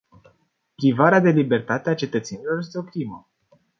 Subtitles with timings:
[0.75, 3.31] Privarea de libertate a cetățenilor este o crimă.